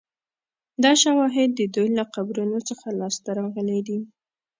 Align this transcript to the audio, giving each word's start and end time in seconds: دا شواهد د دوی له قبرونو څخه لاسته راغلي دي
دا 0.83 0.91
شواهد 1.03 1.49
د 1.55 1.61
دوی 1.75 1.89
له 1.97 2.03
قبرونو 2.15 2.57
څخه 2.69 2.87
لاسته 2.99 3.29
راغلي 3.39 3.79
دي 3.87 3.99